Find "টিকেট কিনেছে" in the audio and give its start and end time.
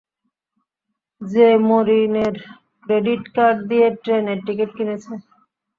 4.45-5.13